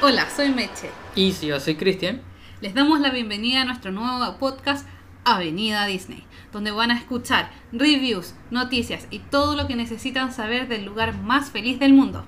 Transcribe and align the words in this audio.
Hola, 0.00 0.30
soy 0.30 0.50
Meche. 0.50 0.90
Y 1.16 1.32
si 1.32 1.48
yo 1.48 1.58
soy 1.58 1.74
Cristian. 1.74 2.20
Les 2.60 2.72
damos 2.72 3.00
la 3.00 3.10
bienvenida 3.10 3.62
a 3.62 3.64
nuestro 3.64 3.90
nuevo 3.90 4.38
podcast 4.38 4.86
Avenida 5.24 5.86
Disney, 5.86 6.24
donde 6.52 6.70
van 6.70 6.92
a 6.92 6.96
escuchar 6.96 7.50
reviews, 7.72 8.36
noticias 8.52 9.08
y 9.10 9.18
todo 9.18 9.56
lo 9.56 9.66
que 9.66 9.74
necesitan 9.74 10.32
saber 10.32 10.68
del 10.68 10.84
lugar 10.84 11.18
más 11.18 11.50
feliz 11.50 11.80
del 11.80 11.94
mundo. 11.94 12.24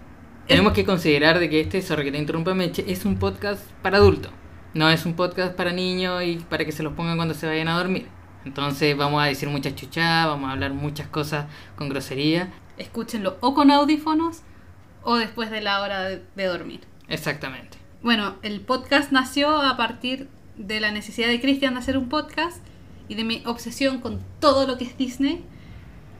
Tenemos 0.49 0.73
que 0.73 0.85
considerar 0.85 1.39
de 1.39 1.49
que 1.49 1.61
este, 1.61 1.81
sorry 1.81 2.03
que 2.03 2.11
te 2.11 2.19
interrumpa 2.19 2.55
Meche, 2.55 2.91
es 2.91 3.05
un 3.05 3.21
podcast 3.21 3.63
para 3.83 3.99
adultos. 3.99 4.33
No 4.75 4.91
es 4.91 5.07
un 5.07 5.15
podcast 5.15 5.55
para 5.55 5.71
niños 5.71 6.25
y 6.25 6.39
para 6.39 6.65
que 6.65 6.73
se 6.73 6.83
los 6.83 6.95
pongan 6.95 7.19
cuando 7.19 7.35
se 7.35 7.47
vayan 7.47 7.69
a 7.69 7.79
dormir. 7.79 8.09
Entonces 8.45 8.97
vamos 8.97 9.23
a 9.23 9.27
decir 9.27 9.49
muchas 9.49 9.77
chuchadas, 9.77 10.27
vamos 10.27 10.49
a 10.49 10.55
hablar 10.55 10.73
muchas 10.73 11.07
cosas 11.07 11.47
con 11.77 11.89
grosería. 11.89 12.53
Escúchenlo 12.79 13.37
o 13.41 13.55
con 13.55 13.71
audífonos 13.71 14.41
o 15.05 15.15
después 15.15 15.53
de 15.53 15.61
la 15.61 15.83
hora 15.83 16.03
de, 16.03 16.25
de 16.35 16.45
dormir. 16.47 16.81
Exactamente. 17.11 17.77
Bueno, 18.03 18.37
el 18.43 18.61
podcast 18.61 19.13
nació 19.13 19.51
a 19.61 19.77
partir 19.77 20.29
de 20.57 20.81
la 20.81 20.91
necesidad 20.91 21.29
de 21.29 21.41
Cristian 21.41 21.75
de 21.75 21.81
hacer 21.81 21.99
un 21.99 22.09
podcast 22.09 22.65
y 23.09 23.15
de 23.15 23.25
mi 23.25 23.43
obsesión 23.45 24.01
con 24.01 24.21
todo 24.41 24.67
lo 24.67 24.79
que 24.79 24.85
es 24.85 24.97
Disney 24.97 25.45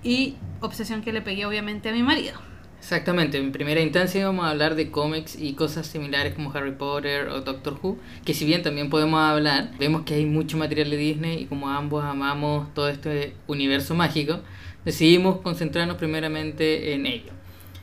y 0.03 0.35
obsesión 0.61 1.03
que 1.03 1.13
le 1.13 1.23
pegué 1.23 1.47
obviamente 1.47 1.89
a 1.89 1.93
mi 1.93 2.03
marido. 2.03 2.35
Exactamente, 2.81 3.37
en 3.37 3.53
primera 3.53 3.81
instancia 3.81 4.27
vamos 4.27 4.47
a 4.47 4.51
hablar 4.51 4.75
de 4.75 4.91
cómics 4.91 5.37
y 5.39 5.53
cosas 5.53 5.87
similares 5.87 6.35
como 6.35 6.51
Harry 6.53 6.73
Potter 6.73 7.29
o 7.29 7.43
Doctor 7.43 7.79
Who, 7.81 7.99
que 8.25 8.33
si 8.33 8.47
bien 8.47 8.63
también 8.63 8.89
podemos 8.89 9.21
hablar, 9.21 9.71
vemos 9.79 10.03
que 10.03 10.15
hay 10.15 10.25
mucho 10.25 10.57
material 10.57 10.89
de 10.89 10.97
Disney 10.97 11.43
y 11.43 11.45
como 11.45 11.69
ambos 11.69 12.03
amamos 12.03 12.73
todo 12.73 12.89
este 12.89 13.35
universo 13.47 13.95
mágico, 13.95 14.41
decidimos 14.85 15.41
concentrarnos 15.43 15.99
primeramente 15.99 16.95
en 16.95 17.05
ello. 17.05 17.33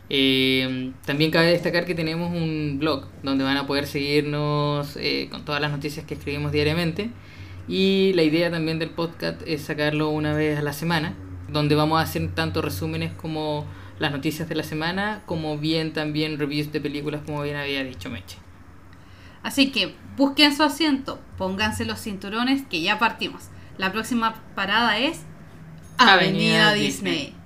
Eh, 0.10 0.94
también 1.06 1.32
cabe 1.32 1.48
destacar 1.48 1.86
que 1.86 1.94
tenemos 1.94 2.32
un 2.32 2.78
blog 2.80 3.08
donde 3.24 3.44
van 3.44 3.58
a 3.58 3.68
poder 3.68 3.88
seguirnos 3.88 4.96
eh, 4.96 5.28
con 5.30 5.44
todas 5.44 5.60
las 5.60 5.72
noticias 5.72 6.06
que 6.06 6.14
escribimos 6.14 6.54
diariamente 6.54 7.10
y 7.68 8.14
la 8.14 8.24
idea 8.24 8.50
también 8.50 8.80
del 8.80 8.92
podcast 8.92 9.42
es 9.46 9.64
sacarlo 9.64 10.10
una 10.10 10.34
vez 10.34 10.58
a 10.58 10.62
la 10.62 10.72
semana, 10.72 11.14
donde 11.50 11.76
vamos 11.76 12.00
a 12.00 12.04
hacer 12.04 12.34
tanto 12.34 12.62
resúmenes 12.62 13.12
como 13.12 13.66
las 14.00 14.12
noticias 14.12 14.48
de 14.48 14.56
la 14.56 14.64
semana, 14.64 15.24
como 15.26 15.58
bien 15.58 15.92
también 15.92 16.40
reviews 16.40 16.72
de 16.72 16.80
películas, 16.80 17.22
como 17.26 17.42
bien 17.42 17.58
había 17.58 17.84
dicho 17.84 18.10
Meche. 18.10 18.38
Así 19.44 19.72
que 19.72 19.96
busquen 20.16 20.56
su 20.56 20.64
asiento, 20.64 21.20
pónganse 21.38 21.86
los 21.86 22.00
cinturones 22.00 22.64
que 22.64 22.82
ya 22.82 23.00
partimos. 23.00 23.50
La 23.78 23.92
próxima 23.92 24.36
parada 24.56 24.98
es 24.98 25.24
Avenida, 25.98 26.70
Avenida 26.70 26.74
Disney. 26.74 27.14
Disney. 27.14 27.37